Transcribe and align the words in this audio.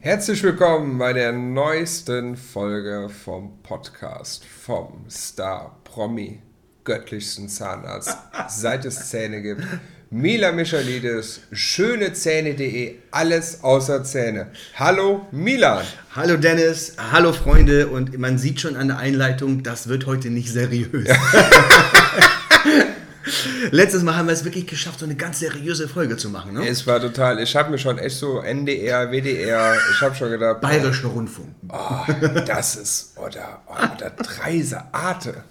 Herzlich 0.00 0.42
willkommen 0.42 0.98
bei 0.98 1.12
der 1.12 1.32
neuesten 1.32 2.36
Folge 2.36 3.08
vom 3.08 3.62
Podcast 3.62 4.44
vom 4.44 5.04
Star 5.08 5.78
Promi 5.84 6.40
göttlichsten 6.84 7.48
Zahnarzt, 7.48 8.16
seit 8.48 8.84
es 8.84 9.10
Zähne 9.10 9.42
gibt. 9.42 9.62
Mila 10.10 10.52
Michalidis, 10.52 11.40
schönezähne.de, 11.52 12.96
alles 13.10 13.62
außer 13.62 14.04
Zähne. 14.04 14.50
Hallo 14.74 15.26
Milan. 15.30 15.84
Hallo 16.14 16.36
Dennis, 16.36 16.96
hallo 16.98 17.32
Freunde 17.32 17.88
und 17.88 18.18
man 18.18 18.36
sieht 18.36 18.60
schon 18.60 18.76
an 18.76 18.88
der 18.88 18.98
Einleitung, 18.98 19.62
das 19.62 19.88
wird 19.88 20.06
heute 20.06 20.30
nicht 20.30 20.50
seriös. 20.50 21.08
Letztes 23.70 24.02
Mal 24.02 24.16
haben 24.16 24.26
wir 24.26 24.32
es 24.32 24.44
wirklich 24.44 24.66
geschafft, 24.66 25.00
so 25.00 25.04
eine 25.04 25.14
ganz 25.14 25.40
seriöse 25.40 25.88
Folge 25.88 26.16
zu 26.16 26.30
machen. 26.30 26.54
Ne? 26.54 26.68
Es 26.68 26.86
war 26.86 27.00
total, 27.00 27.40
ich 27.40 27.54
habe 27.56 27.70
mir 27.70 27.78
schon 27.78 27.98
echt 27.98 28.16
so 28.16 28.40
NDR, 28.40 29.10
WDR, 29.10 29.76
ich 29.92 30.00
habe 30.00 30.14
schon 30.14 30.30
gedacht. 30.30 30.60
Bayerischer 30.60 31.08
Rundfunk. 31.08 31.54
Oh, 31.68 32.12
das 32.46 32.76
ist, 32.76 33.16
oder, 33.16 33.62
oh, 33.66 33.74
oder 33.74 34.10
Dreise 34.10 34.82
Arte. 34.92 35.44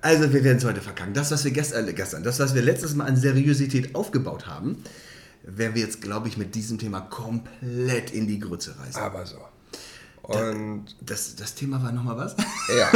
Also 0.00 0.32
wir 0.32 0.44
werden 0.44 0.58
es 0.58 0.64
heute 0.64 0.80
verkacken. 0.80 1.14
Das, 1.14 1.30
was 1.30 1.44
wir 1.44 1.50
gestern, 1.50 1.88
äh, 1.88 1.92
gestern, 1.92 2.22
das, 2.22 2.38
was 2.38 2.54
wir 2.54 2.62
letztes 2.62 2.94
Mal 2.94 3.06
an 3.06 3.16
Seriosität 3.16 3.94
aufgebaut 3.94 4.46
haben, 4.46 4.82
werden 5.42 5.74
wir 5.74 5.82
jetzt, 5.82 6.00
glaube 6.02 6.28
ich, 6.28 6.36
mit 6.36 6.54
diesem 6.54 6.78
Thema 6.78 7.00
komplett 7.00 8.10
in 8.10 8.26
die 8.26 8.38
Grütze 8.38 8.74
reißen. 8.78 9.00
Aber 9.00 9.26
so. 9.26 9.38
Und 10.28 10.94
das, 11.00 11.36
das 11.36 11.54
Thema 11.54 11.82
war 11.82 11.90
nochmal 11.90 12.18
was? 12.18 12.36
Ja. 12.76 12.90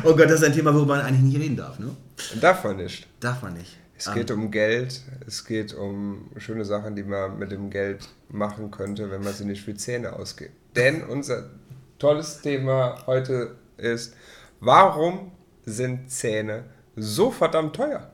oh 0.04 0.16
Gott, 0.16 0.30
das 0.30 0.40
ist 0.40 0.44
ein 0.44 0.54
Thema, 0.54 0.72
worüber 0.72 0.96
man 0.96 1.04
eigentlich 1.04 1.34
nicht 1.34 1.38
reden 1.38 1.56
darf, 1.56 1.78
ne? 1.78 1.94
Darf 2.40 2.64
man 2.64 2.78
nicht. 2.78 3.06
Darf 3.20 3.42
man 3.42 3.52
nicht. 3.52 3.76
Es 3.98 4.10
geht 4.14 4.30
um, 4.30 4.44
um 4.44 4.50
Geld, 4.50 5.02
es 5.26 5.44
geht 5.44 5.74
um 5.74 6.30
schöne 6.38 6.64
Sachen, 6.64 6.96
die 6.96 7.02
man 7.02 7.38
mit 7.38 7.50
dem 7.50 7.68
Geld 7.68 8.08
machen 8.30 8.70
könnte, 8.70 9.10
wenn 9.10 9.22
man 9.22 9.34
sie 9.34 9.44
nicht 9.44 9.62
für 9.62 9.74
Zähne 9.74 10.14
ausgibt. 10.14 10.52
Denn 10.74 11.02
unser 11.02 11.50
tolles 11.98 12.40
Thema 12.40 13.02
heute 13.06 13.56
ist, 13.76 14.14
warum 14.60 15.32
sind 15.66 16.10
Zähne 16.10 16.64
so 16.96 17.30
verdammt 17.30 17.76
teuer? 17.76 18.10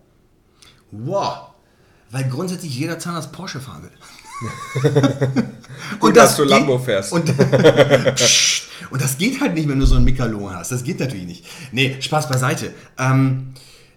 Wow, 0.90 1.50
weil 2.10 2.24
grundsätzlich 2.24 2.76
jeder 2.76 2.98
Zahnarzt 2.98 3.30
Porsche 3.30 3.60
fahren 3.60 3.84
will. 3.84 3.92
und 6.00 6.16
das 6.16 6.30
dass 6.30 6.36
du 6.36 6.44
Lambo 6.44 6.78
fährst. 6.78 7.12
Und, 7.12 7.28
und, 8.90 9.02
das 9.02 9.18
geht 9.18 9.40
halt 9.40 9.54
nicht, 9.54 9.68
wenn 9.68 9.78
du 9.78 9.86
so 9.86 9.96
einen 9.96 10.04
Mikalon 10.04 10.54
hast. 10.54 10.72
Das 10.72 10.84
geht 10.84 11.00
natürlich 11.00 11.26
nicht. 11.26 11.46
Nee, 11.72 11.96
Spaß 12.00 12.28
beiseite. 12.28 12.72
Ähm, 12.98 13.54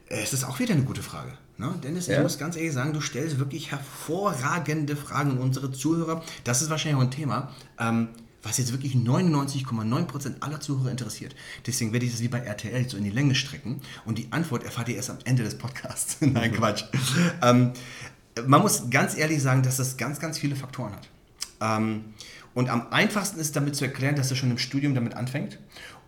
es 0.07 0.33
ist 0.33 0.43
auch 0.45 0.59
wieder 0.59 0.73
eine 0.73 0.83
gute 0.83 1.01
Frage. 1.01 1.33
Ne? 1.57 1.73
Dennis, 1.83 2.07
ja? 2.07 2.17
ich 2.17 2.23
muss 2.23 2.37
ganz 2.37 2.55
ehrlich 2.55 2.73
sagen, 2.73 2.93
du 2.93 3.01
stellst 3.01 3.39
wirklich 3.39 3.71
hervorragende 3.71 4.95
Fragen 4.95 5.31
an 5.31 5.37
unsere 5.39 5.71
Zuhörer. 5.71 6.23
Das 6.43 6.61
ist 6.61 6.69
wahrscheinlich 6.69 6.97
auch 6.97 7.05
ein 7.05 7.11
Thema. 7.11 7.51
Ähm, 7.79 8.09
was 8.43 8.57
jetzt 8.57 8.71
wirklich 8.71 8.93
99,9% 8.93 10.41
aller 10.41 10.59
Zuhörer 10.59 10.91
interessiert. 10.91 11.35
Deswegen 11.65 11.91
werde 11.91 12.05
ich 12.05 12.11
das 12.11 12.21
wie 12.21 12.27
bei 12.27 12.39
RTL 12.39 12.87
so 12.87 12.97
in 12.97 13.03
die 13.03 13.09
Länge 13.09 13.35
strecken 13.35 13.81
und 14.05 14.17
die 14.17 14.27
Antwort 14.31 14.63
erfahrt 14.63 14.89
ihr 14.89 14.95
erst 14.95 15.09
am 15.09 15.17
Ende 15.25 15.43
des 15.43 15.57
Podcasts. 15.57 16.17
Nein, 16.21 16.53
Quatsch. 16.53 16.83
ähm, 17.41 17.73
man 18.45 18.61
muss 18.61 18.89
ganz 18.89 19.17
ehrlich 19.17 19.41
sagen, 19.41 19.63
dass 19.63 19.77
das 19.77 19.97
ganz, 19.97 20.19
ganz 20.19 20.37
viele 20.37 20.55
Faktoren 20.55 20.93
hat. 20.93 21.09
Ähm, 21.61 22.13
und 22.53 22.69
am 22.69 22.91
einfachsten 22.91 23.39
ist 23.39 23.55
damit 23.55 23.75
zu 23.75 23.85
erklären, 23.85 24.15
dass 24.15 24.29
er 24.29 24.35
schon 24.35 24.51
im 24.51 24.57
Studium 24.57 24.95
damit 24.95 25.15
anfängt. 25.15 25.59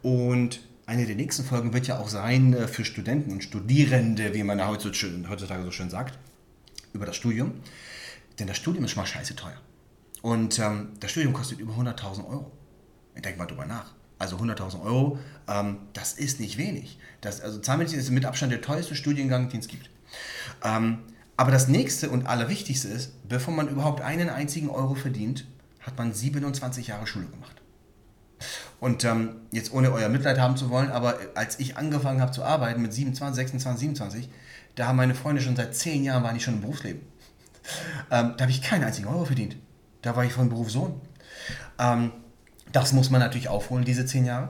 Und 0.01 0.61
eine 0.85 1.05
der 1.05 1.15
nächsten 1.15 1.43
Folgen 1.43 1.73
wird 1.73 1.87
ja 1.87 1.99
auch 1.99 2.09
sein 2.09 2.53
äh, 2.53 2.67
für 2.67 2.83
Studenten 2.83 3.31
und 3.31 3.43
Studierende, 3.43 4.33
wie 4.33 4.43
man 4.43 4.65
heutzutage 4.67 5.63
so 5.63 5.71
schön 5.71 5.89
sagt, 5.89 6.17
über 6.93 7.05
das 7.05 7.15
Studium. 7.15 7.53
Denn 8.39 8.47
das 8.47 8.57
Studium 8.57 8.85
ist 8.85 8.91
schon 8.91 9.03
mal 9.03 9.07
scheiße 9.07 9.35
teuer. 9.35 9.61
Und 10.21 10.59
ähm, 10.59 10.89
das 10.99 11.11
Studium 11.11 11.33
kostet 11.33 11.59
über 11.59 11.73
100.000 11.73 12.27
Euro. 12.27 12.51
Ich 13.15 13.21
denke 13.21 13.37
mal 13.37 13.45
drüber 13.45 13.65
nach. 13.65 13.93
Also 14.17 14.37
100.000 14.37 14.81
Euro, 14.81 15.19
ähm, 15.47 15.77
das 15.93 16.13
ist 16.13 16.39
nicht 16.39 16.57
wenig. 16.57 16.99
Das, 17.21 17.39
also 17.39 17.59
Zahnmedizin 17.59 17.99
ist 17.99 18.09
mit 18.09 18.25
Abstand 18.25 18.51
der 18.51 18.61
teuerste 18.61 18.95
Studiengang, 18.95 19.49
den 19.49 19.61
es 19.61 19.67
gibt. 19.67 19.89
Ähm, 20.63 20.99
aber 21.39 21.51
das 21.51 21.69
nächste 21.69 22.09
und 22.09 22.27
allerwichtigste 22.27 22.89
ist, 22.89 23.13
bevor 23.29 23.53
man 23.53 23.69
überhaupt 23.69 24.01
einen 24.01 24.27
einzigen 24.27 24.69
Euro 24.69 24.93
verdient, 24.93 25.47
hat 25.79 25.97
man 25.97 26.13
27 26.13 26.87
Jahre 26.87 27.07
Schule 27.07 27.27
gemacht. 27.27 27.61
Und 28.81 29.05
ähm, 29.05 29.37
jetzt 29.49 29.71
ohne 29.71 29.93
euer 29.93 30.09
Mitleid 30.09 30.37
haben 30.37 30.57
zu 30.57 30.69
wollen, 30.69 30.91
aber 30.91 31.17
als 31.35 31.57
ich 31.57 31.77
angefangen 31.77 32.19
habe 32.19 32.33
zu 32.33 32.43
arbeiten 32.43 32.81
mit 32.81 32.91
27, 32.91 33.37
26, 33.37 33.79
27, 33.79 34.29
da 34.75 34.87
haben 34.87 34.97
meine 34.97 35.15
Freunde 35.15 35.41
schon 35.41 35.55
seit 35.55 35.73
10 35.73 36.03
Jahren 36.03 36.23
waren 36.23 36.35
die 36.35 36.41
schon 36.41 36.55
im 36.55 36.61
Berufsleben. 36.61 37.01
Ähm, 38.11 38.33
da 38.35 38.41
habe 38.41 38.51
ich 38.51 38.61
keinen 38.61 38.83
einzigen 38.83 39.07
Euro 39.07 39.23
verdient. 39.23 39.55
Da 40.01 40.15
war 40.15 40.25
ich 40.25 40.33
von 40.33 40.49
Beruf 40.49 40.71
Sohn. 40.71 40.99
Ähm, 41.77 42.11
das 42.73 42.91
muss 42.91 43.11
man 43.11 43.21
natürlich 43.21 43.47
aufholen, 43.47 43.85
diese 43.85 44.05
zehn 44.05 44.25
Jahre. 44.25 44.49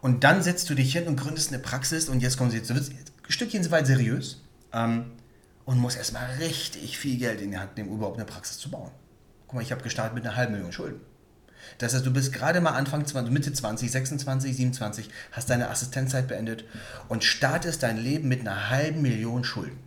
Und 0.00 0.24
dann 0.24 0.42
setzt 0.42 0.68
du 0.70 0.74
dich 0.74 0.92
hin 0.92 1.06
und 1.06 1.16
gründest 1.16 1.52
eine 1.52 1.62
Praxis 1.62 2.08
und 2.08 2.22
jetzt 2.22 2.38
kommen 2.38 2.50
sie 2.50 2.56
jetzt, 2.56 2.70
du 2.70 2.74
ein 2.74 2.82
Stückchen 3.28 3.70
weit 3.70 3.86
seriös 3.86 4.42
ähm, 4.72 5.12
und 5.64 5.78
musst 5.78 5.96
erstmal 5.96 6.30
richtig 6.36 6.98
viel 6.98 7.18
Geld 7.18 7.40
in 7.40 7.50
die 7.50 7.58
Hand 7.58 7.76
nehmen, 7.76 7.90
um 7.90 7.96
überhaupt 7.96 8.18
eine 8.18 8.26
Praxis 8.26 8.58
zu 8.58 8.70
bauen. 8.70 8.90
Guck 9.46 9.54
mal, 9.54 9.62
ich 9.62 9.72
habe 9.72 9.82
gestartet 9.82 10.14
mit 10.14 10.24
einer 10.24 10.36
halben 10.36 10.52
Million 10.52 10.72
Schulden. 10.72 11.00
Das 11.78 11.94
heißt, 11.94 12.04
du 12.04 12.12
bist 12.12 12.32
gerade 12.32 12.60
mal 12.60 12.72
Anfang 12.72 13.06
20, 13.06 13.32
Mitte 13.32 13.52
20, 13.52 13.90
26, 13.90 14.56
27, 14.56 15.08
hast 15.32 15.48
deine 15.48 15.70
Assistenzzeit 15.70 16.28
beendet 16.28 16.64
und 17.08 17.24
startest 17.24 17.82
dein 17.82 17.96
Leben 17.96 18.28
mit 18.28 18.40
einer 18.40 18.68
halben 18.68 19.02
Million 19.02 19.44
Schulden. 19.44 19.78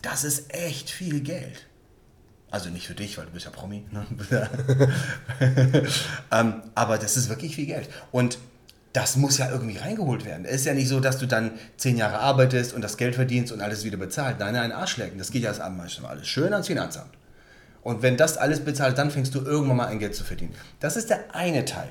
Das 0.00 0.24
ist 0.24 0.52
echt 0.54 0.90
viel 0.90 1.20
Geld. 1.20 1.66
Also 2.50 2.70
nicht 2.70 2.86
für 2.86 2.94
dich, 2.94 3.18
weil 3.18 3.26
du 3.26 3.32
bist 3.32 3.46
ja 3.46 3.50
Promi. 3.50 3.84
Ne? 3.90 4.06
ähm, 6.30 6.62
aber 6.74 6.98
das 6.98 7.16
ist 7.16 7.28
wirklich 7.28 7.56
viel 7.56 7.66
Geld. 7.66 7.88
Und 8.12 8.38
das 8.94 9.16
muss 9.16 9.38
ja 9.38 9.50
irgendwie 9.50 9.76
reingeholt 9.76 10.24
werden. 10.24 10.44
Es 10.44 10.60
ist 10.60 10.66
ja 10.66 10.72
nicht 10.72 10.88
so, 10.88 11.00
dass 11.00 11.18
du 11.18 11.26
dann 11.26 11.50
zehn 11.76 11.96
Jahre 11.96 12.20
arbeitest 12.20 12.72
und 12.72 12.80
das 12.80 12.96
Geld 12.96 13.16
verdienst 13.16 13.52
und 13.52 13.60
alles 13.60 13.84
wieder 13.84 13.96
bezahlt. 13.96 14.38
Nein, 14.38 14.54
nein, 14.54 14.70
Arschlecken. 14.70 15.18
Das 15.18 15.32
geht 15.32 15.42
ja 15.42 15.50
alles 15.50 16.28
schön 16.28 16.52
ans 16.52 16.68
Finanzamt. 16.68 17.10
Und 17.82 18.02
wenn 18.02 18.16
das 18.16 18.36
alles 18.36 18.60
bezahlt, 18.64 18.96
dann 18.96 19.10
fängst 19.10 19.34
du 19.34 19.40
irgendwann 19.40 19.76
mal 19.78 19.86
ein 19.88 19.98
Geld 19.98 20.14
zu 20.14 20.22
verdienen. 20.22 20.54
Das 20.78 20.96
ist 20.96 21.10
der 21.10 21.34
eine 21.34 21.64
Teil. 21.64 21.88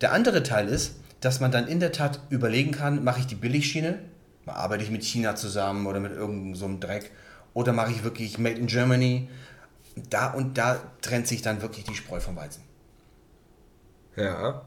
Der 0.00 0.12
andere 0.12 0.42
Teil 0.42 0.68
ist, 0.68 0.96
dass 1.20 1.38
man 1.38 1.52
dann 1.52 1.68
in 1.68 1.80
der 1.80 1.92
Tat 1.92 2.18
überlegen 2.30 2.72
kann, 2.72 3.04
mache 3.04 3.20
ich 3.20 3.26
die 3.26 3.34
Billigschiene, 3.34 3.98
arbeite 4.46 4.82
ich 4.82 4.90
mit 4.90 5.04
China 5.04 5.36
zusammen 5.36 5.86
oder 5.86 6.00
mit 6.00 6.12
irgendeinem 6.12 6.54
so 6.54 6.78
Dreck, 6.80 7.10
oder 7.52 7.74
mache 7.74 7.92
ich 7.92 8.04
wirklich 8.04 8.38
Made 8.38 8.58
in 8.58 8.68
Germany, 8.68 9.28
da 10.08 10.32
und 10.32 10.56
da 10.56 10.80
trennt 11.02 11.28
sich 11.28 11.42
dann 11.42 11.60
wirklich 11.60 11.84
die 11.84 11.94
Spreu 11.94 12.20
vom 12.20 12.36
Weizen. 12.36 12.62
Ja. 14.16 14.62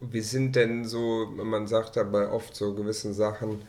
Wie 0.00 0.20
sind 0.20 0.56
denn 0.56 0.84
so, 0.84 1.26
man 1.26 1.66
sagt 1.66 1.96
dabei 1.96 2.28
oft 2.28 2.56
so 2.56 2.74
gewissen 2.74 3.12
Sachen, 3.12 3.62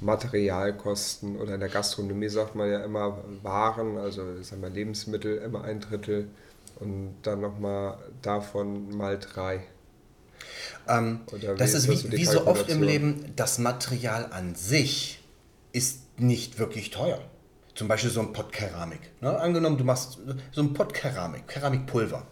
Materialkosten 0.00 1.36
oder 1.36 1.54
in 1.54 1.60
der 1.60 1.68
Gastronomie 1.70 2.28
sagt 2.28 2.54
man 2.54 2.70
ja 2.70 2.84
immer 2.84 3.24
Waren, 3.42 3.96
also 3.96 4.42
sagen 4.42 4.62
wir 4.62 4.70
Lebensmittel 4.70 5.38
immer 5.38 5.64
ein 5.64 5.80
Drittel 5.80 6.28
und 6.78 7.16
dann 7.22 7.40
nochmal 7.40 7.98
davon 8.22 8.96
mal 8.96 9.18
drei. 9.18 9.62
Ähm, 10.86 11.20
das 11.56 11.74
ist, 11.74 11.88
ist 11.88 12.12
wie, 12.12 12.18
wie 12.18 12.24
so 12.24 12.46
oft 12.46 12.68
im 12.68 12.82
Leben, 12.82 13.32
das 13.36 13.58
Material 13.58 14.28
an 14.30 14.54
sich 14.54 15.22
ist 15.72 16.02
nicht 16.18 16.58
wirklich 16.58 16.90
teuer. 16.90 17.20
Zum 17.74 17.88
Beispiel 17.88 18.10
so 18.10 18.20
ein 18.20 18.32
Pott 18.32 18.52
Keramik. 18.52 19.00
Ne? 19.20 19.38
Angenommen, 19.38 19.78
du 19.78 19.84
machst 19.84 20.18
so 20.52 20.60
ein 20.60 20.74
Pott 20.74 20.94
Keramik, 20.94 21.46
Keramikpulver. 21.46 22.26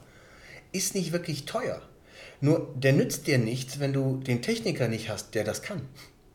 Ist 0.72 0.94
nicht 0.94 1.12
wirklich 1.12 1.44
teuer. 1.44 1.80
Nur 2.40 2.74
der 2.76 2.92
nützt 2.92 3.26
dir 3.26 3.38
nichts, 3.38 3.80
wenn 3.80 3.92
du 3.92 4.18
den 4.18 4.42
Techniker 4.42 4.88
nicht 4.88 5.08
hast, 5.08 5.34
der 5.34 5.44
das 5.44 5.62
kann. 5.62 5.82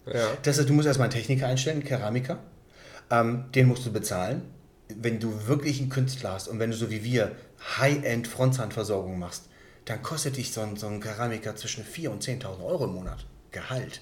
Ja. 0.05 0.27
Das 0.43 0.57
heißt, 0.57 0.67
du 0.67 0.73
musst 0.73 0.87
erstmal 0.87 1.05
einen 1.05 1.13
Techniker 1.13 1.47
einstellen, 1.47 1.77
einen 1.77 1.87
Keramiker. 1.87 2.39
Ähm, 3.09 3.45
den 3.53 3.67
musst 3.67 3.85
du 3.85 3.91
bezahlen. 3.91 4.43
Wenn 4.95 5.19
du 5.19 5.47
wirklich 5.47 5.79
einen 5.79 5.89
Künstler 5.89 6.33
hast 6.33 6.47
und 6.47 6.59
wenn 6.59 6.71
du 6.71 6.75
so 6.75 6.89
wie 6.89 7.03
wir 7.03 7.35
High-End 7.77 8.27
Frontzahnversorgung 8.27 9.19
machst, 9.19 9.45
dann 9.85 10.01
kostet 10.01 10.37
dich 10.37 10.51
so 10.51 10.61
ein, 10.61 10.75
so 10.75 10.87
ein 10.87 10.99
Keramiker 10.99 11.55
zwischen 11.55 11.83
4.000 11.83 12.09
und 12.09 12.23
10.000 12.23 12.63
Euro 12.63 12.85
im 12.85 12.93
Monat. 12.93 13.25
Gehalt. 13.51 14.01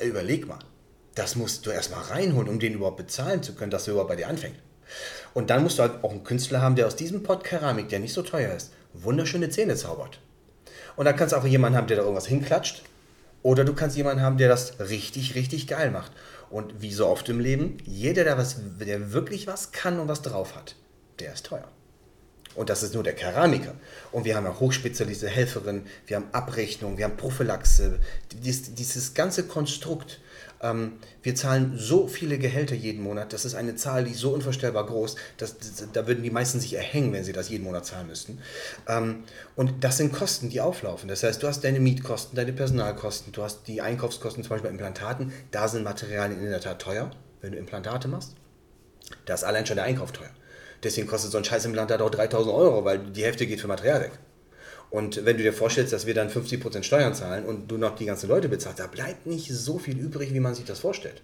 Überleg 0.00 0.48
mal. 0.48 0.58
Das 1.14 1.36
musst 1.36 1.66
du 1.66 1.70
erstmal 1.70 2.02
reinholen, 2.02 2.48
um 2.48 2.60
den 2.60 2.74
überhaupt 2.74 2.96
bezahlen 2.96 3.42
zu 3.42 3.54
können, 3.54 3.70
dass 3.70 3.86
er 3.86 3.92
überhaupt 3.92 4.10
bei 4.10 4.16
dir 4.16 4.28
anfängt. 4.28 4.56
Und 5.34 5.50
dann 5.50 5.62
musst 5.62 5.78
du 5.78 5.82
halt 5.82 6.02
auch 6.02 6.10
einen 6.10 6.24
Künstler 6.24 6.60
haben, 6.60 6.76
der 6.76 6.86
aus 6.86 6.96
diesem 6.96 7.22
Pott 7.22 7.44
Keramik, 7.44 7.88
der 7.88 8.00
nicht 8.00 8.12
so 8.12 8.22
teuer 8.22 8.54
ist, 8.54 8.72
wunderschöne 8.92 9.50
Zähne 9.50 9.76
zaubert. 9.76 10.20
Und 11.00 11.06
dann 11.06 11.16
kannst 11.16 11.32
du 11.32 11.38
auch 11.38 11.46
jemanden 11.46 11.78
haben, 11.78 11.86
der 11.86 11.96
da 11.96 12.02
irgendwas 12.02 12.26
hinklatscht. 12.26 12.82
Oder 13.42 13.64
du 13.64 13.72
kannst 13.72 13.96
jemanden 13.96 14.22
haben, 14.22 14.36
der 14.36 14.50
das 14.50 14.80
richtig, 14.80 15.34
richtig 15.34 15.66
geil 15.66 15.90
macht. 15.90 16.12
Und 16.50 16.82
wie 16.82 16.92
so 16.92 17.06
oft 17.06 17.26
im 17.30 17.40
Leben, 17.40 17.78
jeder, 17.86 18.22
der, 18.22 18.36
was, 18.36 18.58
der 18.78 19.14
wirklich 19.14 19.46
was 19.46 19.72
kann 19.72 19.98
und 19.98 20.08
was 20.08 20.20
drauf 20.20 20.54
hat, 20.54 20.76
der 21.18 21.32
ist 21.32 21.46
teuer. 21.46 21.66
Und 22.54 22.68
das 22.68 22.82
ist 22.82 22.94
nur 22.94 23.02
der 23.02 23.14
Keramiker. 23.14 23.74
Und 24.12 24.24
wir 24.24 24.34
haben 24.36 24.44
ja 24.44 24.58
hochspezialisierte 24.58 25.34
Helferinnen, 25.34 25.86
wir 26.06 26.16
haben 26.16 26.26
Abrechnung, 26.32 26.98
wir 26.98 27.04
haben 27.04 27.16
Prophylaxe, 27.16 28.00
dieses, 28.32 28.74
dieses 28.74 29.14
ganze 29.14 29.44
Konstrukt 29.44 30.20
Ähm, 30.62 30.98
wir 31.22 31.34
zahlen 31.34 31.72
so 31.76 32.06
viele 32.06 32.38
Gehälter 32.38 32.74
jeden 32.74 33.02
Monat, 33.02 33.32
das 33.32 33.44
ist 33.44 33.54
eine 33.54 33.76
Zahl, 33.76 34.04
die 34.04 34.10
ist 34.10 34.20
so 34.20 34.30
unvorstellbar 34.30 34.84
groß, 34.86 35.16
dass, 35.38 35.56
da 35.92 36.06
würden 36.06 36.22
die 36.22 36.30
meisten 36.30 36.60
sich 36.60 36.74
erhängen, 36.74 37.12
wenn 37.12 37.24
sie 37.24 37.32
das 37.32 37.48
jeden 37.48 37.64
Monat 37.64 37.86
zahlen 37.86 38.08
müssten. 38.08 38.38
Ähm, 38.86 39.24
und 39.56 39.82
das 39.84 39.96
sind 39.96 40.12
Kosten, 40.12 40.50
die 40.50 40.60
auflaufen. 40.60 41.08
Das 41.08 41.22
heißt, 41.22 41.42
du 41.42 41.46
hast 41.46 41.64
deine 41.64 41.80
Mietkosten, 41.80 42.36
deine 42.36 42.52
Personalkosten, 42.52 43.32
du 43.32 43.42
hast 43.42 43.68
die 43.68 43.80
Einkaufskosten 43.80 44.42
zum 44.42 44.50
Beispiel 44.50 44.68
bei 44.68 44.72
Implantaten. 44.72 45.32
Da 45.50 45.66
sind 45.68 45.82
Materialien 45.82 46.40
in 46.40 46.50
der 46.50 46.60
Tat 46.60 46.80
teuer, 46.82 47.10
wenn 47.40 47.52
du 47.52 47.58
Implantate 47.58 48.08
machst. 48.08 48.34
Da 49.24 49.34
ist 49.34 49.44
allein 49.44 49.64
schon 49.64 49.76
der 49.76 49.84
Einkauf 49.86 50.12
teuer. 50.12 50.30
Deswegen 50.82 51.06
kostet 51.06 51.32
so 51.32 51.38
ein 51.38 51.44
Scheißimplantat 51.44 52.00
auch 52.00 52.10
3000 52.10 52.54
Euro, 52.54 52.84
weil 52.84 52.98
die 52.98 53.24
Hälfte 53.24 53.46
geht 53.46 53.60
für 53.60 53.68
Material 53.68 54.00
weg. 54.00 54.12
Und 54.90 55.24
wenn 55.24 55.36
du 55.36 55.42
dir 55.44 55.52
vorstellst, 55.52 55.92
dass 55.92 56.06
wir 56.06 56.14
dann 56.14 56.30
50% 56.30 56.82
Steuern 56.82 57.14
zahlen 57.14 57.46
und 57.46 57.68
du 57.68 57.76
noch 57.76 57.94
die 57.94 58.06
ganzen 58.06 58.28
Leute 58.28 58.48
bezahlst, 58.48 58.80
da 58.80 58.88
bleibt 58.88 59.26
nicht 59.26 59.52
so 59.52 59.78
viel 59.78 59.96
übrig, 59.98 60.34
wie 60.34 60.40
man 60.40 60.54
sich 60.54 60.64
das 60.64 60.80
vorstellt. 60.80 61.22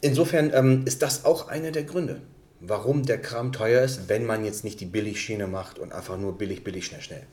Insofern 0.00 0.52
ähm, 0.52 0.82
ist 0.84 1.00
das 1.02 1.24
auch 1.24 1.48
einer 1.48 1.70
der 1.70 1.84
Gründe, 1.84 2.20
warum 2.60 3.04
der 3.04 3.20
Kram 3.20 3.52
teuer 3.52 3.82
ist, 3.82 4.08
wenn 4.08 4.26
man 4.26 4.44
jetzt 4.44 4.64
nicht 4.64 4.80
die 4.80 4.86
Billigschiene 4.86 5.46
macht 5.46 5.78
und 5.78 5.92
einfach 5.92 6.16
nur 6.16 6.36
billig, 6.36 6.64
billig, 6.64 6.86
schnell, 6.86 7.02
schnell. 7.02 7.26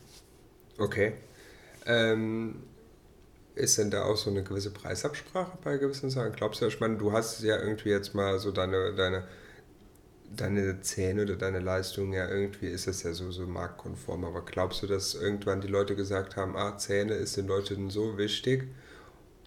Okay. 0.78 1.14
Ähm, 1.84 2.62
ist 3.56 3.76
denn 3.76 3.90
da 3.90 4.04
auch 4.04 4.16
so 4.16 4.30
eine 4.30 4.44
gewisse 4.44 4.70
Preisabsprache 4.70 5.58
bei 5.64 5.78
gewissen 5.78 6.10
Sachen? 6.10 6.32
Glaubst 6.32 6.62
du, 6.62 6.66
ich 6.66 6.78
meine, 6.78 6.96
du 6.96 7.12
hast 7.12 7.42
ja 7.42 7.58
irgendwie 7.58 7.90
jetzt 7.90 8.14
mal 8.14 8.38
so 8.38 8.52
deine, 8.52 8.94
deine 8.94 9.24
deine 10.36 10.80
Zähne 10.80 11.22
oder 11.22 11.36
deine 11.36 11.60
Leistung 11.60 12.12
ja 12.12 12.28
irgendwie 12.28 12.68
ist 12.68 12.86
es 12.86 13.02
ja 13.02 13.12
so, 13.12 13.30
so 13.30 13.46
marktkonform. 13.46 14.24
Aber 14.24 14.44
glaubst 14.44 14.82
du, 14.82 14.86
dass 14.86 15.14
irgendwann 15.14 15.60
die 15.60 15.68
Leute 15.68 15.96
gesagt 15.96 16.36
haben, 16.36 16.56
ah, 16.56 16.76
Zähne 16.78 17.14
ist 17.14 17.36
den 17.36 17.46
Leuten 17.46 17.90
so 17.90 18.16
wichtig 18.16 18.68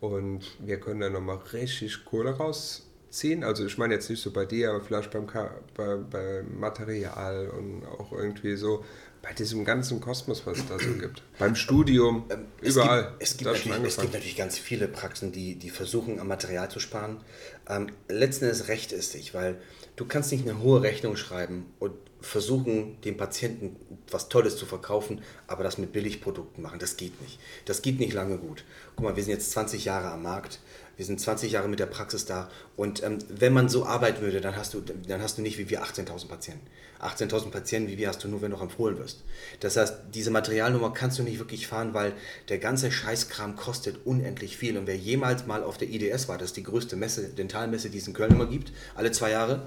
und 0.01 0.41
wir 0.59 0.79
können 0.79 0.99
da 0.99 1.09
nochmal 1.09 1.39
richtig 1.53 2.05
Kohle 2.05 2.31
rausziehen? 2.31 3.43
Also 3.43 3.65
ich 3.65 3.77
meine 3.77 3.93
jetzt 3.93 4.09
nicht 4.09 4.21
so 4.21 4.31
bei 4.31 4.45
dir, 4.45 4.71
aber 4.71 4.81
vielleicht 4.81 5.11
beim, 5.11 5.27
bei, 5.75 5.95
beim 5.97 6.59
Material 6.59 7.47
und 7.49 7.85
auch 7.85 8.11
irgendwie 8.11 8.55
so 8.55 8.83
bei 9.23 9.31
diesem 9.31 9.63
ganzen 9.63 10.01
Kosmos, 10.01 10.45
was 10.45 10.59
es 10.59 10.67
da 10.67 10.77
so 10.77 10.93
gibt. 10.99 11.23
Beim 11.39 11.55
Studium, 11.55 12.25
ähm, 12.29 12.45
überall. 12.61 13.15
Es 13.19 13.37
gibt, 13.37 13.49
es, 13.49 13.61
gibt 13.63 13.71
natürlich, 13.71 13.87
es 13.87 13.97
gibt, 13.97 14.13
natürlich, 14.13 14.35
ganz 14.35 14.59
viele 14.59 14.89
Praxen, 14.89 15.31
die, 15.31 15.55
die 15.55 15.69
versuchen, 15.69 16.19
am 16.19 16.27
Material 16.27 16.69
zu 16.69 16.81
sparen. 16.81 17.21
Ähm, 17.67 17.87
letzten 18.09 18.45
Endes 18.45 18.67
recht 18.67 18.91
ist 18.91 19.13
sich, 19.13 19.33
weil 19.33 19.59
du 19.95 20.05
kannst 20.05 20.31
nicht 20.33 20.47
eine 20.47 20.59
hohe 20.59 20.81
Rechnung 20.81 21.15
schreiben 21.15 21.67
und 21.79 21.93
versuchen, 22.19 22.99
dem 23.01 23.15
Patienten 23.15 23.77
was 24.11 24.27
Tolles 24.27 24.57
zu 24.57 24.65
verkaufen, 24.65 25.21
aber 25.47 25.63
das 25.63 25.77
mit 25.77 25.93
Billigprodukten 25.93 26.61
machen. 26.61 26.79
Das 26.79 26.97
geht 26.97 27.21
nicht. 27.21 27.39
Das 27.65 27.81
geht 27.81 27.99
nicht 27.99 28.13
lange 28.13 28.37
gut. 28.37 28.65
Guck 28.95 29.05
mal, 29.05 29.15
wir 29.15 29.23
sind 29.23 29.33
jetzt 29.33 29.51
20 29.51 29.85
Jahre 29.85 30.09
am 30.09 30.23
Markt. 30.23 30.59
Wir 30.95 31.05
sind 31.05 31.19
20 31.19 31.51
Jahre 31.51 31.67
mit 31.67 31.79
der 31.79 31.87
Praxis 31.87 32.25
da. 32.25 32.49
Und 32.75 33.01
ähm, 33.03 33.17
wenn 33.27 33.53
man 33.53 33.67
so 33.67 33.85
arbeiten 33.85 34.21
würde, 34.21 34.41
dann 34.41 34.55
hast 34.55 34.73
du, 34.73 34.81
dann 34.81 35.21
hast 35.21 35.37
du 35.37 35.41
nicht 35.41 35.57
wie 35.57 35.69
wir 35.69 35.83
18.000 35.83 36.27
Patienten. 36.27 36.67
18.000 37.01 37.49
Patienten 37.49 37.89
wie 37.89 37.97
wir 37.97 38.07
hast 38.07 38.23
du 38.23 38.27
nur, 38.27 38.41
wenn 38.41 38.51
du 38.51 38.57
empfohlen 38.57 38.97
wirst. 38.97 39.23
Das 39.59 39.75
heißt, 39.75 39.95
diese 40.13 40.31
Materialnummer 40.31 40.93
kannst 40.93 41.19
du 41.19 41.23
nicht 41.23 41.39
wirklich 41.39 41.67
fahren, 41.67 41.93
weil 41.93 42.13
der 42.49 42.59
ganze 42.59 42.91
Scheißkram 42.91 43.55
kostet 43.55 44.05
unendlich 44.05 44.55
viel. 44.57 44.77
Und 44.77 44.87
wer 44.87 44.95
jemals 44.95 45.45
mal 45.45 45.63
auf 45.63 45.77
der 45.77 45.89
IDS 45.89 46.27
war, 46.27 46.37
das 46.37 46.49
ist 46.49 46.57
die 46.57 46.63
größte 46.63 46.95
Messe, 46.95 47.29
Dentalmesse, 47.29 47.89
die 47.89 47.97
es 47.97 48.07
in 48.07 48.13
Köln 48.13 48.31
immer 48.31 48.45
gibt, 48.45 48.71
alle 48.95 49.11
zwei 49.11 49.31
Jahre, 49.31 49.63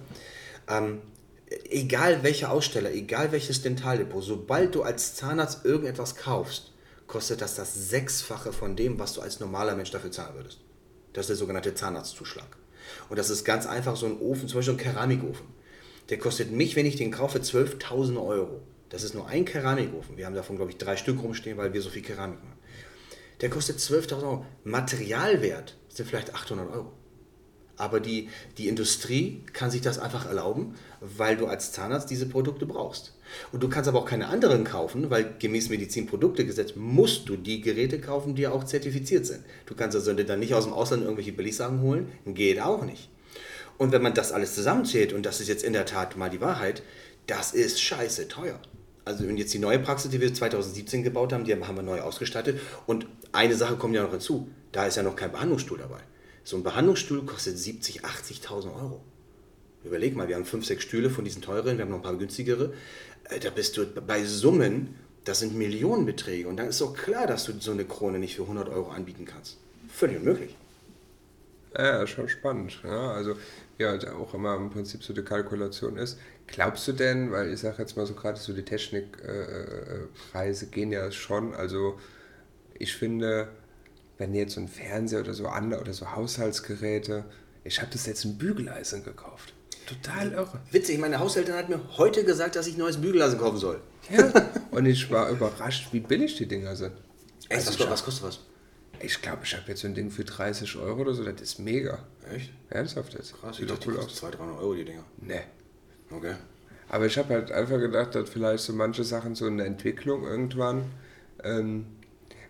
ähm, 0.69 1.03
egal 1.71 2.23
welcher 2.23 2.51
Aussteller, 2.51 2.93
egal 2.93 3.33
welches 3.33 3.63
Dentaldepot, 3.63 4.23
sobald 4.23 4.75
du 4.75 4.83
als 4.83 5.15
Zahnarzt 5.15 5.65
irgendetwas 5.65 6.17
kaufst, 6.17 6.73
kostet 7.07 7.41
das 7.41 7.55
das 7.55 7.75
Sechsfache 7.75 8.53
von 8.53 8.77
dem, 8.77 8.99
was 8.99 9.13
du 9.13 9.21
als 9.21 9.41
normaler 9.41 9.77
Mensch 9.77 9.91
dafür 9.91 10.11
zahlen 10.11 10.35
würdest. 10.35 10.59
Das 11.17 11.25
ist 11.25 11.29
der 11.29 11.37
sogenannte 11.37 11.75
Zahnarztzuschlag. 11.75 12.59
Und 13.09 13.19
das 13.19 13.31
ist 13.31 13.47
ganz 13.47 13.65
einfach 13.65 13.97
so 13.97 14.05
ein 14.05 14.21
Ofen, 14.21 14.49
zum 14.49 14.59
Beispiel 14.59 14.75
ein 14.75 14.79
Keramikofen. 14.79 15.47
Der 16.11 16.19
kostet 16.19 16.53
mich, 16.53 16.77
wenn 16.77 16.85
ich 16.85 16.97
den 16.97 17.11
kaufe, 17.11 17.39
12.000 17.39 18.23
Euro. 18.23 18.61
Das 18.91 19.03
ist 19.03 19.15
nur 19.15 19.27
ein 19.27 19.47
Keramikofen. 19.47 20.19
Wir 20.19 20.27
haben 20.27 20.35
davon, 20.35 20.57
glaube 20.57 20.73
ich, 20.73 20.77
drei 20.77 20.99
Stück 20.99 21.23
rumstehen, 21.23 21.57
weil 21.57 21.73
wir 21.73 21.81
so 21.81 21.89
viel 21.89 22.03
Keramik 22.03 22.39
machen. 22.45 22.59
Der 23.41 23.49
kostet 23.49 23.79
12.000 23.79 24.23
Euro. 24.25 24.47
Materialwert 24.65 25.79
sind 25.89 26.07
vielleicht 26.07 26.35
800 26.35 26.71
Euro. 26.71 26.93
Aber 27.77 28.01
die, 28.01 28.29
die 28.59 28.69
Industrie 28.69 29.43
kann 29.53 29.71
sich 29.71 29.83
das 29.83 29.99
einfach 29.99 30.27
erlauben, 30.27 30.75
weil 31.01 31.37
du 31.37 31.47
als 31.47 31.73
Zahnarzt 31.73 32.11
diese 32.11 32.27
Produkte 32.27 32.67
brauchst. 32.67 33.13
Und 33.53 33.63
du 33.63 33.69
kannst 33.69 33.89
aber 33.89 33.99
auch 33.99 34.07
keine 34.07 34.29
anderen 34.29 34.65
kaufen, 34.65 35.11
weil 35.11 35.35
gemäß 35.39 35.69
Medizinproduktegesetz 35.69 36.75
musst 36.77 37.29
du 37.29 37.37
die 37.37 37.61
Geräte 37.61 38.01
kaufen, 38.01 38.35
die 38.35 38.47
auch 38.47 38.65
zertifiziert 38.65 39.27
sind. 39.27 39.45
Du 39.67 39.75
kannst 39.75 39.97
also 39.97 40.13
dann 40.13 40.39
nicht 40.39 40.55
aus 40.55 40.65
dem 40.65 40.73
Ausland 40.73 41.03
irgendwelche 41.03 41.33
Billigsachen 41.33 41.81
holen, 41.81 42.11
geht 42.27 42.61
auch 42.61 42.85
nicht. 42.85 43.11
Und 43.79 43.93
wenn 43.93 44.03
man 44.03 44.15
das 44.15 44.33
alles 44.33 44.55
zusammenzählt, 44.55 45.13
und 45.13 45.27
das 45.27 45.41
ist 45.41 45.49
jetzt 45.49 45.65
in 45.65 45.75
der 45.75 45.85
Tat 45.85 46.17
mal 46.17 46.31
die 46.31 46.41
Wahrheit, 46.41 46.83
das 47.27 47.53
ist 47.53 47.81
scheiße 47.81 48.29
teuer. 48.29 48.59
Also 49.05 49.27
wenn 49.29 49.37
jetzt 49.37 49.53
die 49.55 49.59
neue 49.59 49.79
Praxis, 49.79 50.11
die 50.11 50.21
wir 50.21 50.33
2017 50.33 51.03
gebaut 51.03 51.33
haben, 51.33 51.45
die 51.45 51.53
haben 51.53 51.77
wir 51.77 51.83
neu 51.83 52.01
ausgestattet. 52.01 52.59
Und 52.87 53.07
eine 53.33 53.55
Sache 53.55 53.77
kommt 53.77 53.95
ja 53.95 54.03
noch 54.03 54.11
hinzu, 54.11 54.49
da 54.73 54.87
ist 54.87 54.97
ja 54.97 55.03
noch 55.03 55.15
kein 55.15 55.31
Behandlungsstuhl 55.31 55.79
dabei. 55.79 56.01
So 56.47 56.57
ein 56.57 56.63
Behandlungsstuhl 56.63 57.27
kostet 57.27 57.57
70.000, 57.57 58.03
80.000 58.03 58.67
Euro. 58.67 59.03
Überleg 59.83 60.15
mal, 60.15 60.29
wir 60.29 60.37
haben 60.37 60.45
fünf, 60.45 60.65
sechs 60.65 60.85
Stühle 60.85 61.11
von 61.11 61.25
diesen 61.25 61.43
teuren, 61.43 61.77
wir 61.77 61.85
haben 61.85 61.91
noch 61.91 61.99
ein 61.99 62.05
paar 62.05 62.17
günstigere. 62.17 62.73
Äh, 63.25 63.41
da 63.41 63.51
bist 63.51 63.77
du 63.77 63.85
bei 63.85 64.25
Summen, 64.25 64.95
das 65.25 65.41
sind 65.41 65.57
Millionenbeträge. 65.57 66.47
Und 66.47 66.59
dann 66.59 66.69
ist 66.69 66.81
doch 66.81 66.95
klar, 66.95 67.27
dass 67.27 67.47
du 67.47 67.55
so 67.59 67.73
eine 67.73 67.85
Krone 67.85 68.21
nicht 68.21 68.37
für 68.37 68.43
100 68.43 68.69
Euro 68.69 68.91
anbieten 68.91 69.25
kannst. 69.25 69.57
Völlig 69.89 70.19
unmöglich. 70.19 70.55
Ja, 71.77 72.07
schon 72.07 72.29
spannend. 72.29 72.79
Ja, 72.85 73.11
also, 73.11 73.35
ja, 73.79 73.89
halt 73.89 74.09
auch 74.09 74.33
immer 74.33 74.55
im 74.55 74.71
Prinzip 74.71 75.03
so 75.03 75.13
die 75.13 75.23
Kalkulation 75.23 75.97
ist. 75.97 76.17
Glaubst 76.47 76.87
du 76.87 76.93
denn, 76.93 77.33
weil 77.33 77.53
ich 77.53 77.59
sage 77.59 77.79
jetzt 77.79 77.97
mal 77.97 78.07
so 78.07 78.15
gerade 78.15 78.39
so 78.39 78.53
die 78.53 78.65
Technikpreise 78.65 80.65
äh, 80.65 80.69
äh 80.69 80.71
gehen 80.71 80.93
ja 80.93 81.11
schon, 81.11 81.55
also 81.55 81.99
ich 82.79 82.95
finde, 82.95 83.49
wenn 84.19 84.35
jetzt 84.35 84.55
so 84.55 84.61
ein 84.61 84.69
Fernseher 84.69 85.21
oder 85.21 85.35
so 85.35 85.49
andere 85.49 85.81
oder 85.81 85.93
so 85.93 86.13
Haushaltsgeräte, 86.13 87.25
ich 87.65 87.81
habe 87.81 87.91
das 87.93 88.07
jetzt 88.07 88.25
ein 88.25 88.39
Bügeleisen 88.39 89.05
gekauft. 89.05 89.53
Total 89.87 90.33
irre. 90.33 90.61
Witzig, 90.73 90.99
meine 90.99 91.19
Haushälterin 91.19 91.59
hat 91.59 91.69
mir 91.69 91.81
heute 91.97 92.25
gesagt, 92.25 92.57
dass 92.57 92.67
ich 92.67 92.75
ein 92.75 92.79
neues 92.79 93.01
Bügeleisen 93.01 93.39
kaufen 93.39 93.59
soll. 93.59 93.81
Ja, 94.11 94.33
und 94.71 94.87
ich 94.87 95.11
war 95.11 95.31
überrascht, 95.31 95.89
wie 95.93 96.01
billig 96.01 96.37
die 96.37 96.47
Dinger 96.47 96.75
sind. 96.75 96.93
Echt? 97.49 97.67
Also 97.67 97.79
was, 97.81 97.91
was 97.91 98.05
kostet 98.05 98.25
was? 98.25 98.41
Ich 99.01 99.21
glaube, 99.21 99.41
ich 99.45 99.55
habe 99.55 99.65
jetzt 99.69 99.83
so 99.83 99.89
ein 99.89 99.95
Ding 99.95 100.11
für 100.11 100.25
30 100.25 100.77
Euro 100.77 101.03
oder 101.03 101.15
so, 101.15 101.23
das 101.23 101.41
ist 101.41 101.59
mega. 101.59 101.99
Echt? 102.35 102.51
Ernsthaft 102.71 103.15
jetzt? 103.15 103.39
Krass, 103.39 103.59
Sieht 103.59 103.71
doch 103.71 103.79
cool 103.87 103.99
aus. 103.99 104.15
200, 104.17 104.41
300 104.41 104.61
Euro 104.61 104.75
die 104.75 104.85
Dinger. 104.85 105.05
Nee. 105.21 105.43
Okay. 106.11 106.35
Aber 106.89 107.07
ich 107.07 107.19
habe 107.19 107.35
halt 107.35 107.53
einfach 107.53 107.79
gedacht, 107.79 108.15
dass 108.15 108.31
vielleicht 108.31 108.65
so 108.65 108.73
manche 108.73 109.05
Sachen 109.05 109.35
so 109.35 109.47
in 109.47 109.59
der 109.59 109.67
Entwicklung 109.67 110.25
irgendwann, 110.25 110.85
ähm, 111.43 111.87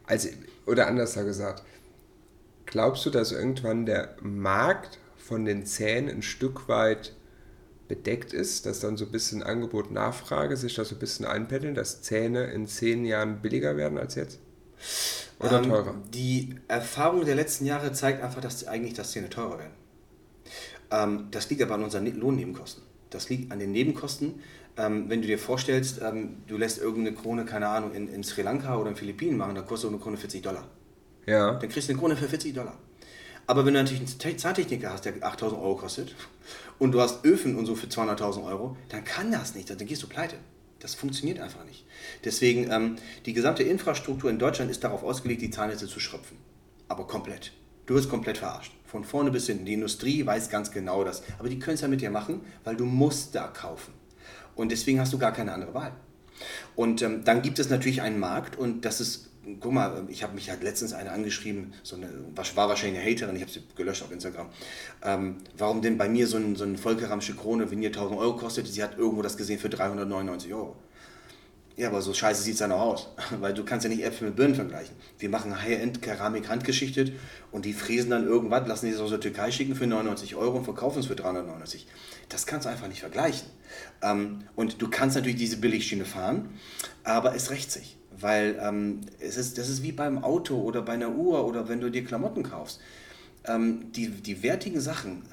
also, 0.07 0.29
oder 0.67 0.87
anders 0.87 1.15
gesagt, 1.15 1.63
glaubst 2.65 3.05
du, 3.07 3.11
dass 3.11 3.33
irgendwann 3.33 3.87
der 3.87 4.17
Markt 4.21 4.99
von 5.17 5.45
den 5.45 5.67
Zähnen 5.67 6.09
ein 6.09 6.23
Stück 6.23 6.69
weit 6.69 7.15
bedeckt 7.89 8.33
ist, 8.33 8.67
dass 8.67 8.81
dann 8.81 8.97
so 8.97 9.05
ein 9.05 9.13
bisschen 9.13 9.43
Angebot-Nachfrage 9.43 10.57
sich 10.57 10.75
da 10.75 10.85
so 10.85 10.97
ein 10.97 10.99
bisschen 10.99 11.25
einpendeln, 11.25 11.75
dass 11.75 12.03
Zähne 12.03 12.45
in 12.47 12.67
zehn 12.67 13.05
Jahren 13.05 13.41
billiger 13.41 13.77
werden 13.77 13.99
als 13.99 14.15
jetzt? 14.15 14.41
Oder 15.39 15.59
ähm, 15.59 15.69
teurer? 15.69 15.95
Die 16.13 16.57
Erfahrung 16.69 17.25
der 17.25 17.35
letzten 17.35 17.67
Jahre 17.67 17.93
zeigt 17.93 18.23
einfach, 18.23 18.41
dass 18.41 18.67
eigentlich 18.67 18.95
das 18.95 19.13
Zähne 19.13 19.31
teurer 19.31 19.59
werden. 19.59 19.75
Ähm, 20.91 21.29
das 21.31 21.49
liegt 21.51 21.63
aber 21.63 21.75
an 21.75 21.85
unseren 21.85 22.07
Lohnnebenkosten. 22.07 22.83
Das 23.11 23.29
liegt 23.29 23.53
an 23.53 23.59
den 23.59 23.73
Nebenkosten. 23.73 24.41
Ähm, 24.79 25.09
wenn 25.09 25.23
du 25.23 25.27
dir 25.27 25.39
vorstellst, 25.39 26.01
ähm, 26.03 26.43
du 26.47 26.57
lässt 26.59 26.79
irgendeine 26.79 27.17
Krone, 27.17 27.45
keine 27.45 27.69
Ahnung, 27.69 27.95
in, 27.95 28.09
in 28.09 28.23
Sri 28.23 28.43
Lanka 28.43 28.77
oder 28.77 28.91
in 28.91 28.97
Philippinen 28.97 29.37
machen, 29.37 29.55
dann 29.55 29.67
kostet 29.67 29.91
eine 29.91 29.99
Krone 29.99 30.17
40 30.17 30.43
Dollar. 30.43 30.65
Ja. 31.27 31.55
Dann 31.55 31.69
kriegst 31.69 31.89
du 31.89 31.93
eine 31.93 32.01
Krone 32.01 32.17
für 32.17 32.29
40 32.29 32.55
Dollar. 32.55 32.79
Aber 33.47 33.65
wenn 33.65 33.75
du 33.75 33.83
natürlich 33.83 34.03
einen 34.25 34.39
Zahntechniker 34.39 34.93
hast, 34.93 35.05
der 35.05 35.15
8000 35.21 35.61
Euro 35.61 35.77
kostet, 35.77 36.15
und 36.79 36.93
du 36.93 37.01
hast 37.01 37.25
Öfen 37.25 37.57
und 37.57 37.67
so 37.67 37.75
für 37.75 37.87
200.000 37.87 38.45
Euro, 38.45 38.77
dann 38.89 39.05
kann 39.05 39.33
das 39.33 39.55
nicht, 39.55 39.71
dann 39.71 39.79
gehst 39.79 40.03
du 40.03 40.09
pleite. 40.09 40.37
Das 40.81 40.95
funktioniert 40.95 41.41
einfach 41.41 41.65
nicht. 41.65 41.87
Deswegen, 42.25 42.71
ähm, 42.71 42.97
die 43.25 43.33
gesamte 43.33 43.63
Infrastruktur 43.63 44.29
in 44.29 44.39
Deutschland 44.39 44.71
ist 44.71 44.85
darauf 44.85 45.03
ausgelegt, 45.03 45.41
die 45.41 45.51
Zahnnetze 45.51 45.87
zu 45.87 46.01
schröpfen. 46.01 46.37
Aber 46.89 47.07
komplett. 47.07 47.53
Du 47.87 47.95
wirst 47.95 48.11
komplett 48.11 48.39
verarscht. 48.39 48.73
Von 48.85 49.05
vorne 49.05 49.31
bis 49.31 49.47
hinten. 49.47 49.65
Die 49.65 49.73
Industrie 49.73 50.27
weiß 50.27 50.51
ganz 50.51 50.71
genau 50.71 51.03
das. 51.03 51.23
Aber 51.39 51.49
die 51.49 51.59
können 51.59 51.77
es 51.77 51.81
ja 51.81 51.89
mit 51.89 52.03
dir 52.03 52.11
machen, 52.11 52.43
weil 52.65 52.77
du 52.77 52.85
musst 52.85 53.35
da 53.35 53.47
kaufen. 53.47 53.95
Und 54.57 54.73
deswegen 54.73 54.99
hast 54.99 55.13
du 55.13 55.19
gar 55.19 55.33
keine 55.33 55.53
andere 55.53 55.75
Wahl. 55.75 55.93
Und 56.75 57.01
ähm, 57.03 57.23
dann 57.25 57.43
gibt 57.43 57.59
es 57.59 57.71
natürlich 57.71 58.03
einen 58.03 58.19
Markt 58.19 58.57
und 58.57 58.85
das 58.85 59.01
ist 59.01 59.31
guck 59.61 59.73
mal, 59.73 60.05
ich 60.09 60.23
habe 60.23 60.35
mich 60.35 60.51
halt 60.51 60.63
letztens 60.63 60.93
eine 60.93 61.13
angeschrieben, 61.13 61.73
so 61.83 61.97
eine, 61.97 62.09
war 62.35 62.69
wahrscheinlich 62.69 63.01
eine 63.01 63.11
Haterin, 63.11 63.37
ich 63.37 63.43
habe 63.43 63.53
sie 63.53 63.63
gelöscht 63.77 64.03
auf 64.03 64.11
Instagram. 64.11 64.49
Ähm, 65.03 65.37
warum 65.57 65.83
denn 65.83 65.99
bei 65.99 66.09
mir 66.09 66.27
so, 66.27 66.37
ein, 66.37 66.57
so 66.57 66.65
eine 66.65 66.79
Volkeramsche 66.79 67.35
Krone, 67.35 67.71
wenn 67.71 67.83
ihr 67.83 67.91
1000 67.91 68.19
Euro 68.19 68.37
kostet, 68.37 68.67
sie 68.67 68.83
hat 68.83 68.99
irgendwo 68.99 69.23
das 69.23 69.37
gesehen 69.37 69.59
für 69.59 69.69
399 69.69 70.53
Euro. 70.53 70.77
Ja, 71.77 71.89
aber 71.89 72.01
so 72.01 72.15
scheiße 72.15 72.43
sieht 72.43 72.55
es 72.55 72.61
dann 72.61 72.73
auch 72.73 72.81
aus. 72.81 73.09
Weil 73.41 73.53
du 73.53 73.63
kannst 73.63 73.85
ja 73.85 73.91
nicht 73.91 74.03
Äpfel 74.03 74.29
mit 74.29 74.37
Birnen 74.37 74.55
vergleichen. 74.55 74.97
Wir 75.19 75.29
machen 75.29 75.61
High-End-Keramik 75.61 76.49
handgeschichtet 76.49 77.13
und 77.53 77.67
die 77.67 77.75
fräsen 77.75 78.11
dann 78.11 78.27
irgendwas, 78.27 78.67
lassen 78.67 78.87
die 78.87 78.93
es 78.93 79.01
aus 79.01 79.11
der 79.11 79.21
Türkei 79.21 79.51
schicken 79.51 79.75
für 79.75 79.87
99 79.87 80.37
Euro 80.37 80.57
und 80.57 80.65
verkaufen 80.65 81.01
es 81.01 81.07
für 81.07 81.17
399. 81.17 81.87
Das 82.31 82.47
kannst 82.47 82.65
du 82.65 82.71
einfach 82.71 82.89
nicht 82.89 83.01
vergleichen. 83.01 83.49
Ähm, 84.03 84.45
und 84.55 84.81
du 84.81 84.89
kannst 84.89 85.17
natürlich 85.17 85.37
diese 85.37 85.59
Billigschiene 85.59 86.07
fahren, 86.07 86.49
aber 87.05 87.35
es 87.35 87.51
rächt 87.51 87.71
sich. 87.71 87.99
Weil 88.19 88.59
ähm, 88.63 89.03
es 89.21 89.37
ist, 89.37 89.59
das 89.59 89.69
ist 89.69 89.83
wie 89.83 89.93
beim 89.93 90.25
Auto 90.25 90.59
oder 90.59 90.81
bei 90.81 90.95
einer 90.95 91.11
Uhr 91.11 91.47
oder 91.47 91.69
wenn 91.69 91.81
du 91.81 91.91
dir 91.91 92.05
Klamotten 92.05 92.43
kaufst. 92.43 92.81
Ähm, 93.45 93.93
die, 93.93 94.09
die 94.09 94.43
wertigen 94.43 94.81
Sachen 94.81 95.25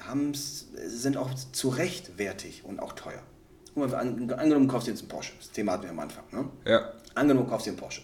sind 0.86 1.16
auch 1.16 1.32
zu 1.34 1.70
Recht 1.70 2.18
wertig 2.18 2.62
und 2.66 2.80
auch 2.80 2.92
teuer. 2.92 3.22
Guck 3.74 3.90
mal, 3.90 3.96
angenommen, 3.96 4.66
du 4.66 4.72
kaufst 4.72 4.88
jetzt 4.88 5.00
einen 5.00 5.08
Porsche. 5.08 5.32
Das 5.38 5.50
Thema 5.50 5.72
hatten 5.72 5.84
wir 5.84 5.90
am 5.90 5.98
Anfang. 5.98 6.24
Ne? 6.30 6.48
Ja. 6.64 6.92
Angenommen, 7.14 7.46
du 7.46 7.50
kaufst 7.50 7.66
dir 7.66 7.70
einen 7.70 7.78
Porsche. 7.78 8.02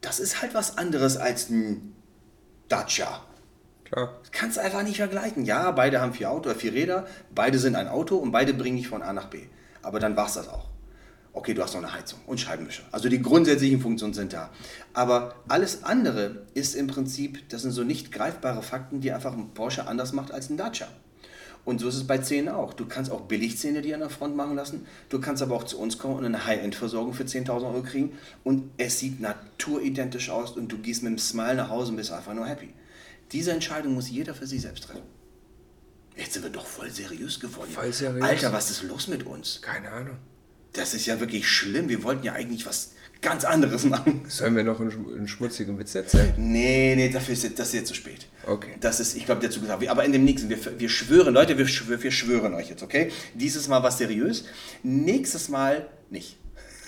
Das 0.00 0.20
ist 0.20 0.42
halt 0.42 0.54
was 0.54 0.78
anderes 0.78 1.16
als 1.16 1.50
ein 1.50 1.94
Dacia. 2.68 3.22
Klar. 3.84 4.18
Das 4.22 4.30
kannst 4.30 4.56
du 4.56 4.62
einfach 4.62 4.82
nicht 4.82 4.96
vergleichen. 4.96 5.44
Ja, 5.44 5.70
beide 5.72 6.00
haben 6.00 6.12
vier 6.12 6.30
Auto, 6.30 6.52
vier 6.54 6.72
Räder, 6.72 7.06
beide 7.34 7.58
sind 7.58 7.74
ein 7.76 7.88
Auto 7.88 8.16
und 8.16 8.30
beide 8.30 8.54
bringen 8.54 8.76
dich 8.76 8.88
von 8.88 9.02
A 9.02 9.12
nach 9.12 9.26
B. 9.26 9.42
Aber 9.82 9.98
dann 9.98 10.16
war 10.16 10.26
es 10.26 10.34
das 10.34 10.48
auch. 10.48 10.68
Okay, 11.32 11.54
du 11.54 11.62
hast 11.62 11.74
noch 11.74 11.82
eine 11.82 11.92
Heizung 11.92 12.18
und 12.26 12.40
Scheibenwischer. 12.40 12.82
Also 12.90 13.08
die 13.08 13.22
grundsätzlichen 13.22 13.80
Funktionen 13.80 14.14
sind 14.14 14.32
da. 14.32 14.50
Aber 14.94 15.34
alles 15.48 15.84
andere 15.84 16.46
ist 16.54 16.74
im 16.74 16.88
Prinzip, 16.88 17.48
das 17.50 17.62
sind 17.62 17.70
so 17.70 17.84
nicht 17.84 18.10
greifbare 18.10 18.62
Fakten, 18.62 19.00
die 19.00 19.12
einfach 19.12 19.32
ein 19.32 19.54
Porsche 19.54 19.86
anders 19.86 20.12
macht 20.12 20.32
als 20.32 20.50
ein 20.50 20.56
Dacia. 20.56 20.88
Und 21.64 21.80
so 21.80 21.88
ist 21.88 21.96
es 21.96 22.06
bei 22.06 22.18
Zähnen 22.18 22.48
auch. 22.48 22.72
Du 22.72 22.86
kannst 22.86 23.10
auch 23.10 23.22
Billigzähne 23.22 23.82
dir 23.82 23.94
an 23.94 24.00
der 24.00 24.10
Front 24.10 24.34
machen 24.34 24.56
lassen. 24.56 24.86
Du 25.08 25.20
kannst 25.20 25.42
aber 25.42 25.54
auch 25.54 25.64
zu 25.64 25.78
uns 25.78 25.98
kommen 25.98 26.16
und 26.16 26.24
eine 26.24 26.46
High-End-Versorgung 26.46 27.12
für 27.14 27.24
10.000 27.24 27.50
Euro 27.64 27.82
kriegen. 27.82 28.12
Und 28.44 28.70
es 28.78 28.98
sieht 28.98 29.20
naturidentisch 29.20 30.30
aus 30.30 30.52
und 30.52 30.68
du 30.68 30.78
gehst 30.78 31.02
mit 31.02 31.08
einem 31.08 31.18
Smile 31.18 31.56
nach 31.56 31.68
Hause 31.68 31.90
und 31.90 31.96
bist 31.96 32.12
einfach 32.12 32.34
nur 32.34 32.46
happy. 32.46 32.70
Diese 33.32 33.52
Entscheidung 33.52 33.94
muss 33.94 34.10
jeder 34.10 34.34
für 34.34 34.46
sich 34.46 34.62
selbst 34.62 34.84
treffen. 34.84 35.02
Jetzt 36.16 36.32
sind 36.34 36.42
wir 36.42 36.50
doch 36.50 36.66
voll 36.66 36.90
seriös 36.90 37.38
geworden. 37.40 37.70
Voll 37.70 37.92
seriös. 37.92 38.22
Alter, 38.22 38.52
was 38.52 38.70
ist 38.70 38.82
los 38.82 39.08
mit 39.08 39.24
uns? 39.24 39.60
Keine 39.62 39.90
Ahnung. 39.90 40.16
Das 40.72 40.94
ist 40.94 41.06
ja 41.06 41.20
wirklich 41.20 41.48
schlimm. 41.48 41.88
Wir 41.88 42.02
wollten 42.02 42.24
ja 42.24 42.32
eigentlich 42.32 42.66
was 42.66 42.92
ganz 43.20 43.44
anderes 43.44 43.84
machen. 43.84 44.22
Sollen 44.28 44.56
wir 44.56 44.64
noch 44.64 44.80
einen, 44.80 44.92
einen 45.16 45.28
schmutzigen 45.28 45.78
Witz 45.78 45.94
erzählen? 45.94 46.32
Nee, 46.36 46.94
nee, 46.96 47.08
dafür 47.10 47.34
ist, 47.34 47.58
das 47.58 47.68
ist 47.68 47.74
jetzt 47.74 47.88
zu 47.88 47.94
spät. 47.94 48.26
Okay. 48.46 48.74
Das 48.80 49.00
ist, 49.00 49.16
ich 49.16 49.26
glaube, 49.26 49.40
der 49.40 49.50
Zug 49.50 49.64
ist 49.64 49.70
Aber 49.70 50.04
in 50.04 50.12
dem 50.12 50.24
nächsten, 50.24 50.48
wir, 50.48 50.58
wir 50.78 50.88
schwören, 50.88 51.34
Leute, 51.34 51.58
wir, 51.58 51.66
schwören, 51.66 52.02
wir 52.02 52.10
schwören 52.10 52.54
euch 52.54 52.70
jetzt, 52.70 52.82
okay? 52.82 53.10
Dieses 53.34 53.68
Mal 53.68 53.82
was 53.82 53.98
seriös, 53.98 54.44
nächstes 54.82 55.48
Mal 55.48 55.86
nicht. 56.08 56.36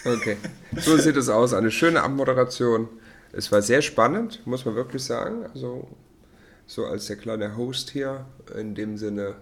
Okay, 0.05 0.37
so 0.79 0.97
sieht 0.97 1.17
es 1.17 1.29
aus. 1.29 1.55
Eine 1.55 1.71
schöne 1.71 2.03
Abmoderation. 2.03 2.89
Es 3.33 3.53
war 3.53 3.63
sehr 3.63 3.83
spannend, 3.83 4.45
muss 4.47 4.65
man 4.65 4.75
wirklich 4.75 5.05
sagen. 5.05 5.47
Also, 5.55 5.89
so 6.67 6.87
als 6.87 7.07
der 7.07 7.17
kleine 7.17 7.57
Host 7.57 7.91
hier. 7.91 8.27
In 8.59 8.75
dem 8.75 8.97
Sinne, 8.97 9.37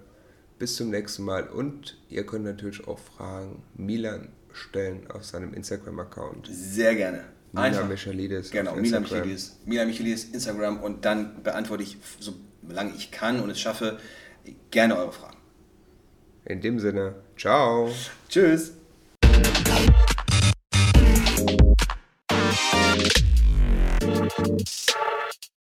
bis 0.59 0.77
zum 0.77 0.91
nächsten 0.91 1.25
Mal. 1.25 1.49
Und 1.49 1.99
ihr 2.11 2.27
könnt 2.27 2.45
natürlich 2.45 2.87
auch 2.87 2.99
Fragen 2.99 3.63
Milan 3.75 4.29
stellen 4.53 5.11
auf 5.11 5.25
seinem 5.25 5.55
Instagram-Account. 5.55 6.49
Sehr 6.51 6.95
gerne. 6.95 7.25
Milan 7.53 7.89
Michalidis. 7.89 8.51
Genau, 8.51 8.77
Milan 8.77 9.03
Michalidis. 9.03 9.59
Milan 9.65 9.89
Michalidis, 9.89 10.25
Instagram. 10.25 10.81
Und 10.81 11.05
dann 11.05 11.43
beantworte 11.43 11.83
ich, 11.83 11.97
solange 12.21 12.95
ich 12.95 13.11
kann 13.11 13.41
und 13.41 13.51
es 13.51 13.61
schaffe, 13.61 13.99
gerne 14.71 14.97
eure 14.97 15.13
Fragen. 15.13 15.37
In 16.45 16.61
dem 16.61 16.79
Sinne, 16.79 17.17
ciao. 17.37 17.91
Tschüss. 18.29 18.80